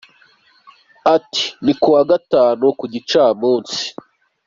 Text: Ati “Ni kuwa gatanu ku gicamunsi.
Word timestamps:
Ati 1.15 1.43
“Ni 1.63 1.73
kuwa 1.81 2.01
gatanu 2.11 2.65
ku 2.79 2.85
gicamunsi. 2.93 3.83